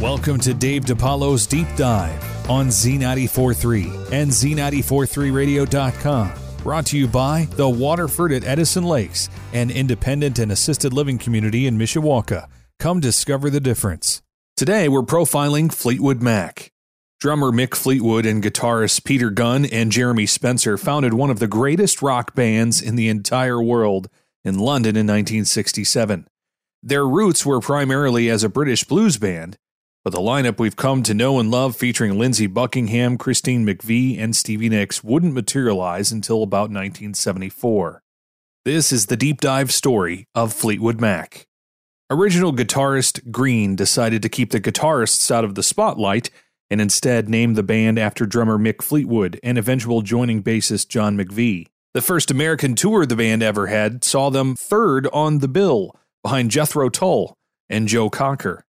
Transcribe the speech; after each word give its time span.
Welcome 0.00 0.40
to 0.40 0.52
Dave 0.54 0.86
DePaulo's 0.86 1.46
Deep 1.46 1.68
Dive 1.76 2.48
on 2.48 2.68
Z943 2.68 4.12
and 4.12 4.30
Z943Radio.com. 4.30 6.32
Brought 6.62 6.86
to 6.86 6.96
you 6.96 7.06
by 7.06 7.46
the 7.50 7.68
Waterford 7.68 8.32
at 8.32 8.44
Edison 8.44 8.84
Lakes, 8.84 9.28
an 9.52 9.70
independent 9.70 10.38
and 10.38 10.50
assisted 10.50 10.94
living 10.94 11.18
community 11.18 11.66
in 11.66 11.76
Mishawaka. 11.76 12.48
Come 12.78 13.00
discover 13.00 13.50
the 13.50 13.60
difference. 13.60 14.22
Today 14.56 14.88
we're 14.88 15.02
profiling 15.02 15.70
Fleetwood 15.70 16.22
Mac. 16.22 16.72
Drummer 17.20 17.52
Mick 17.52 17.74
Fleetwood 17.74 18.24
and 18.24 18.42
guitarist 18.42 19.04
Peter 19.04 19.28
Green 19.28 19.66
and 19.66 19.92
Jeremy 19.92 20.24
Spencer 20.24 20.78
founded 20.78 21.12
one 21.12 21.28
of 21.28 21.40
the 21.40 21.46
greatest 21.46 22.00
rock 22.00 22.34
bands 22.34 22.80
in 22.80 22.96
the 22.96 23.10
entire 23.10 23.62
world 23.62 24.08
in 24.46 24.58
London 24.58 24.96
in 24.96 25.06
1967. 25.06 26.26
Their 26.82 27.06
roots 27.06 27.44
were 27.44 27.60
primarily 27.60 28.30
as 28.30 28.42
a 28.42 28.48
British 28.48 28.84
blues 28.84 29.18
band, 29.18 29.58
but 30.04 30.12
the 30.12 30.20
lineup 30.20 30.58
we've 30.58 30.76
come 30.76 31.02
to 31.02 31.14
know 31.14 31.38
and 31.38 31.50
love, 31.50 31.76
featuring 31.76 32.18
Lindsey 32.18 32.46
Buckingham, 32.46 33.18
Christine 33.18 33.66
McVie, 33.66 34.18
and 34.18 34.34
Stevie 34.34 34.68
Nicks, 34.68 35.04
wouldn't 35.04 35.34
materialize 35.34 36.10
until 36.10 36.42
about 36.42 36.70
1974. 36.70 38.02
This 38.64 38.92
is 38.92 39.06
the 39.06 39.16
deep 39.16 39.40
dive 39.40 39.72
story 39.72 40.26
of 40.34 40.52
Fleetwood 40.52 41.00
Mac. 41.00 41.46
Original 42.10 42.52
guitarist 42.52 43.30
Green 43.30 43.76
decided 43.76 44.22
to 44.22 44.28
keep 44.28 44.50
the 44.50 44.60
guitarists 44.60 45.30
out 45.30 45.44
of 45.44 45.54
the 45.54 45.62
spotlight 45.62 46.30
and 46.70 46.80
instead 46.80 47.28
named 47.28 47.56
the 47.56 47.62
band 47.62 47.98
after 47.98 48.26
drummer 48.26 48.58
Mick 48.58 48.82
Fleetwood 48.82 49.38
and 49.42 49.58
eventual 49.58 50.02
joining 50.02 50.42
bassist 50.42 50.88
John 50.88 51.16
McVie. 51.16 51.66
The 51.92 52.00
first 52.00 52.30
American 52.30 52.74
tour 52.74 53.04
the 53.04 53.16
band 53.16 53.42
ever 53.42 53.66
had 53.66 54.04
saw 54.04 54.30
them 54.30 54.56
third 54.56 55.08
on 55.12 55.38
the 55.38 55.48
bill, 55.48 55.96
behind 56.22 56.50
Jethro 56.50 56.88
Tull 56.88 57.34
and 57.68 57.88
Joe 57.88 58.08
Cocker. 58.10 58.64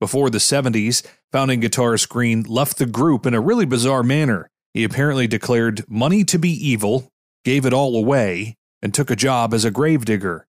Before 0.00 0.30
the 0.30 0.38
70s, 0.38 1.06
founding 1.30 1.60
guitarist 1.60 2.08
Green 2.08 2.42
left 2.44 2.78
the 2.78 2.86
group 2.86 3.26
in 3.26 3.34
a 3.34 3.40
really 3.40 3.66
bizarre 3.66 4.02
manner. 4.02 4.48
He 4.72 4.82
apparently 4.82 5.26
declared 5.26 5.84
money 5.88 6.24
to 6.24 6.38
be 6.38 6.48
evil, 6.50 7.10
gave 7.44 7.66
it 7.66 7.74
all 7.74 7.94
away, 7.94 8.56
and 8.80 8.94
took 8.94 9.10
a 9.10 9.16
job 9.16 9.52
as 9.52 9.66
a 9.66 9.70
gravedigger. 9.70 10.46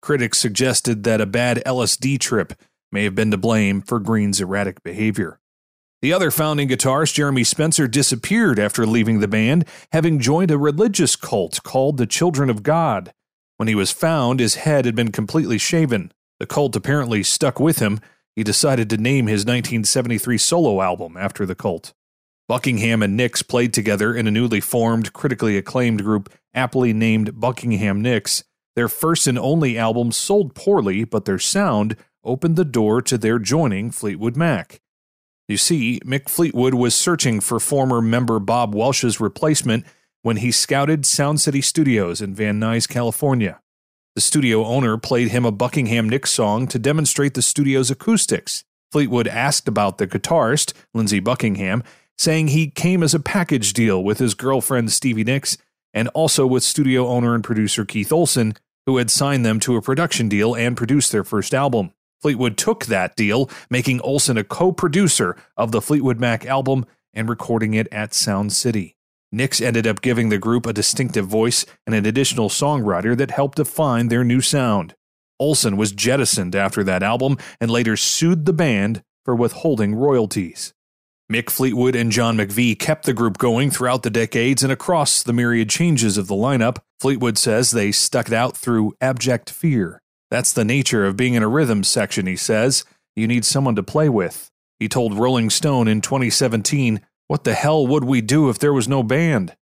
Critics 0.00 0.38
suggested 0.38 1.04
that 1.04 1.20
a 1.20 1.26
bad 1.26 1.62
LSD 1.66 2.18
trip 2.18 2.54
may 2.90 3.04
have 3.04 3.14
been 3.14 3.30
to 3.32 3.36
blame 3.36 3.82
for 3.82 4.00
Green's 4.00 4.40
erratic 4.40 4.82
behavior. 4.82 5.40
The 6.00 6.14
other 6.14 6.30
founding 6.30 6.68
guitarist, 6.68 7.14
Jeremy 7.14 7.44
Spencer, 7.44 7.86
disappeared 7.86 8.58
after 8.58 8.86
leaving 8.86 9.20
the 9.20 9.28
band, 9.28 9.66
having 9.92 10.20
joined 10.20 10.50
a 10.50 10.58
religious 10.58 11.16
cult 11.16 11.62
called 11.62 11.98
the 11.98 12.06
Children 12.06 12.48
of 12.48 12.62
God. 12.62 13.12
When 13.58 13.68
he 13.68 13.74
was 13.74 13.92
found, 13.92 14.40
his 14.40 14.56
head 14.56 14.86
had 14.86 14.94
been 14.94 15.12
completely 15.12 15.58
shaven. 15.58 16.12
The 16.38 16.46
cult 16.46 16.76
apparently 16.76 17.22
stuck 17.22 17.58
with 17.58 17.78
him, 17.80 18.00
he 18.36 18.44
decided 18.44 18.88
to 18.90 18.98
name 18.98 19.26
his 19.26 19.40
1973 19.40 20.38
solo 20.38 20.82
album 20.82 21.16
after 21.16 21.46
the 21.46 21.54
cult. 21.54 21.94
Buckingham 22.48 23.02
and 23.02 23.16
Nicks 23.16 23.42
played 23.42 23.72
together 23.72 24.14
in 24.14 24.28
a 24.28 24.30
newly 24.30 24.60
formed, 24.60 25.12
critically 25.12 25.56
acclaimed 25.56 26.04
group 26.04 26.32
aptly 26.54 26.92
named 26.92 27.40
Buckingham 27.40 28.00
Nicks. 28.00 28.44
Their 28.76 28.88
first 28.88 29.26
and 29.26 29.38
only 29.38 29.76
album 29.76 30.12
sold 30.12 30.54
poorly, 30.54 31.04
but 31.04 31.24
their 31.24 31.38
sound 31.38 31.96
opened 32.22 32.56
the 32.56 32.64
door 32.64 33.02
to 33.02 33.18
their 33.18 33.38
joining 33.38 33.90
Fleetwood 33.90 34.36
Mac. 34.36 34.80
You 35.48 35.56
see, 35.56 36.00
Mick 36.04 36.28
Fleetwood 36.28 36.74
was 36.74 36.94
searching 36.94 37.40
for 37.40 37.58
former 37.58 38.02
member 38.02 38.38
Bob 38.38 38.74
Welch's 38.74 39.20
replacement 39.20 39.84
when 40.22 40.38
he 40.38 40.50
scouted 40.50 41.06
Sound 41.06 41.40
City 41.40 41.60
Studios 41.60 42.20
in 42.20 42.34
Van 42.34 42.60
Nuys, 42.60 42.88
California. 42.88 43.60
The 44.16 44.22
studio 44.22 44.64
owner 44.64 44.96
played 44.96 45.28
him 45.28 45.44
a 45.44 45.52
Buckingham 45.52 46.08
Nicks 46.08 46.30
song 46.30 46.66
to 46.68 46.78
demonstrate 46.78 47.34
the 47.34 47.42
studio's 47.42 47.90
acoustics. 47.90 48.64
Fleetwood 48.90 49.28
asked 49.28 49.68
about 49.68 49.98
the 49.98 50.06
guitarist, 50.06 50.72
Lindsey 50.94 51.20
Buckingham, 51.20 51.84
saying 52.16 52.48
he 52.48 52.70
came 52.70 53.02
as 53.02 53.12
a 53.12 53.20
package 53.20 53.74
deal 53.74 54.02
with 54.02 54.18
his 54.18 54.32
girlfriend 54.32 54.90
Stevie 54.90 55.22
Nicks 55.22 55.58
and 55.92 56.08
also 56.14 56.46
with 56.46 56.62
studio 56.62 57.06
owner 57.08 57.34
and 57.34 57.44
producer 57.44 57.84
Keith 57.84 58.10
Olsen, 58.10 58.54
who 58.86 58.96
had 58.96 59.10
signed 59.10 59.44
them 59.44 59.60
to 59.60 59.76
a 59.76 59.82
production 59.82 60.30
deal 60.30 60.54
and 60.54 60.78
produced 60.78 61.12
their 61.12 61.22
first 61.22 61.52
album. 61.52 61.92
Fleetwood 62.22 62.56
took 62.56 62.86
that 62.86 63.16
deal, 63.16 63.50
making 63.68 64.00
Olsen 64.00 64.38
a 64.38 64.44
co 64.44 64.72
producer 64.72 65.36
of 65.58 65.72
the 65.72 65.82
Fleetwood 65.82 66.18
Mac 66.18 66.46
album 66.46 66.86
and 67.12 67.28
recording 67.28 67.74
it 67.74 67.86
at 67.92 68.14
Sound 68.14 68.54
City. 68.54 68.95
Nicks 69.32 69.60
ended 69.60 69.86
up 69.86 70.00
giving 70.00 70.28
the 70.28 70.38
group 70.38 70.66
a 70.66 70.72
distinctive 70.72 71.26
voice 71.26 71.66
and 71.86 71.94
an 71.94 72.06
additional 72.06 72.48
songwriter 72.48 73.16
that 73.16 73.32
helped 73.32 73.56
define 73.56 74.08
their 74.08 74.24
new 74.24 74.40
sound. 74.40 74.94
Olsen 75.38 75.76
was 75.76 75.92
jettisoned 75.92 76.54
after 76.54 76.82
that 76.84 77.02
album 77.02 77.36
and 77.60 77.70
later 77.70 77.96
sued 77.96 78.46
the 78.46 78.52
band 78.52 79.02
for 79.24 79.34
withholding 79.34 79.94
royalties. 79.94 80.72
Mick 81.30 81.50
Fleetwood 81.50 81.96
and 81.96 82.12
John 82.12 82.36
McVie 82.36 82.78
kept 82.78 83.04
the 83.04 83.12
group 83.12 83.36
going 83.36 83.70
throughout 83.70 84.04
the 84.04 84.10
decades 84.10 84.62
and 84.62 84.72
across 84.72 85.24
the 85.24 85.32
myriad 85.32 85.68
changes 85.68 86.16
of 86.16 86.28
the 86.28 86.36
lineup. 86.36 86.78
Fleetwood 87.00 87.36
says 87.36 87.72
they 87.72 87.90
stuck 87.90 88.28
it 88.28 88.32
out 88.32 88.56
through 88.56 88.94
abject 89.00 89.50
fear. 89.50 90.00
That's 90.30 90.52
the 90.52 90.64
nature 90.64 91.04
of 91.04 91.16
being 91.16 91.34
in 91.34 91.42
a 91.42 91.48
rhythm 91.48 91.82
section, 91.82 92.26
he 92.26 92.36
says. 92.36 92.84
You 93.16 93.26
need 93.26 93.44
someone 93.44 93.74
to 93.74 93.82
play 93.82 94.08
with. 94.08 94.50
He 94.78 94.88
told 94.88 95.18
Rolling 95.18 95.50
Stone 95.50 95.88
in 95.88 96.00
2017 96.00 97.00
what 97.28 97.44
the 97.44 97.54
hell 97.54 97.86
would 97.86 98.04
we 98.04 98.20
do 98.20 98.48
if 98.48 98.58
there 98.58 98.72
was 98.72 98.88
no 98.88 99.02
band? 99.02 99.56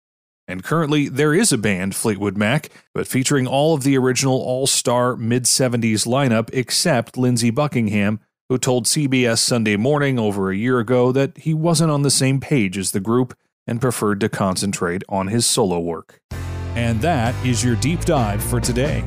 And 0.47 0.63
currently, 0.63 1.09
there 1.09 1.33
is 1.35 1.53
a 1.53 1.59
band, 1.59 1.95
Fleetwood 1.95 2.37
Mac, 2.37 2.69
but 2.93 3.09
featuring 3.09 3.47
all 3.47 3.75
of 3.75 3.83
the 3.83 3.97
original 3.97 4.37
all 4.37 4.67
star 4.67 5.17
mid 5.17 5.45
70s 5.45 6.07
lineup 6.07 6.51
except 6.53 7.17
Lindsey 7.17 7.51
Buckingham, 7.51 8.21
who 8.49 8.59
told 8.59 8.85
CBS 8.85 9.39
Sunday 9.39 9.77
Morning 9.77 10.19
over 10.19 10.51
a 10.51 10.57
year 10.57 10.79
ago 10.79 11.13
that 11.13 11.39
he 11.39 11.55
wasn't 11.55 11.91
on 11.91 12.03
the 12.03 12.11
same 12.11 12.41
page 12.41 12.77
as 12.77 12.91
the 12.91 13.01
group 13.01 13.37
and 13.67 13.81
preferred 13.81 14.21
to 14.21 14.29
concentrate 14.29 15.03
on 15.09 15.29
his 15.29 15.47
solo 15.47 15.81
work. 15.81 16.21
And 16.75 17.01
that 17.01 17.35
is 17.47 17.65
your 17.65 17.77
deep 17.77 18.01
dive 18.01 18.43
for 18.43 18.61
today. 18.61 19.03